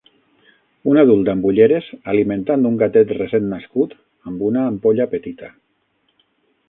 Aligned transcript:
Un 0.91 0.99
adult 1.01 1.27
amb 1.33 1.43
ulleres 1.49 1.89
alimentant 2.13 2.65
un 2.71 2.79
gatet 2.85 3.13
recent 3.19 3.47
nascut 3.53 3.93
amb 4.33 4.43
una 4.51 4.65
ampolla 4.71 5.11
petita 5.17 5.53